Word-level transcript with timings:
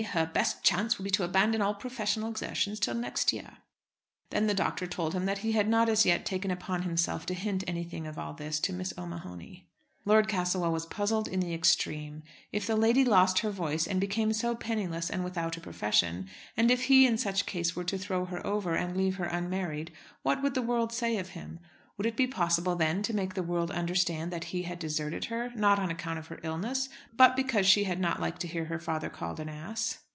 Her 0.01 0.25
best 0.25 0.63
chance 0.63 0.97
will 0.97 1.03
be 1.03 1.11
to 1.11 1.23
abandon 1.23 1.61
all 1.61 1.75
professional 1.75 2.31
exertions 2.31 2.79
till 2.79 2.95
next 2.95 3.31
year." 3.31 3.57
Then 4.31 4.47
the 4.47 4.55
doctor 4.55 4.87
told 4.87 5.13
him 5.13 5.27
that 5.27 5.37
he 5.37 5.51
had 5.51 5.69
not 5.69 5.87
as 5.89 6.07
yet 6.07 6.25
taken 6.25 6.49
upon 6.49 6.81
himself 6.81 7.27
to 7.27 7.35
hint 7.35 7.63
anything 7.67 8.07
of 8.07 8.17
all 8.17 8.33
this 8.33 8.59
to 8.61 8.73
Miss 8.73 8.95
O'Mahony. 8.97 9.67
Lord 10.03 10.27
Castlewell 10.27 10.71
was 10.71 10.87
puzzled 10.87 11.27
in 11.27 11.39
the 11.39 11.53
extreme. 11.53 12.23
If 12.51 12.65
the 12.65 12.75
lady 12.75 13.05
lost 13.05 13.39
her 13.39 13.51
voice 13.51 13.85
and 13.85 13.97
so 13.97 13.99
became 13.99 14.57
penniless 14.57 15.11
and 15.11 15.23
without 15.23 15.55
a 15.55 15.61
profession; 15.61 16.27
and 16.57 16.71
if 16.71 16.85
he 16.85 17.05
in 17.05 17.19
such 17.19 17.45
case 17.45 17.75
were 17.75 17.83
to 17.83 17.97
throw 17.99 18.25
her 18.25 18.43
over, 18.45 18.73
and 18.73 18.97
leave 18.97 19.17
her 19.17 19.25
unmarried, 19.25 19.91
what 20.23 20.41
would 20.41 20.55
the 20.55 20.63
world 20.63 20.91
say 20.91 21.17
of 21.17 21.29
him? 21.29 21.59
Would 21.97 22.05
it 22.07 22.15
be 22.17 22.25
possible 22.25 22.75
then 22.75 23.03
to 23.03 23.13
make 23.15 23.35
the 23.35 23.43
world 23.43 23.69
understand 23.69 24.31
that 24.31 24.45
he 24.45 24.63
had 24.63 24.79
deserted 24.79 25.25
her, 25.25 25.51
not 25.55 25.77
on 25.77 25.91
account 25.91 26.17
of 26.17 26.27
her 26.27 26.39
illness, 26.41 26.89
but 27.15 27.35
because 27.35 27.67
she 27.67 27.83
had 27.83 27.99
not 27.99 28.19
liked 28.21 28.41
to 28.41 28.47
hear 28.47 28.65
her 28.65 28.79
father 28.79 29.09
called 29.09 29.39
an 29.39 29.49
ass. 29.49 29.99